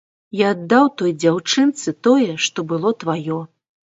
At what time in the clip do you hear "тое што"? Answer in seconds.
2.09-2.65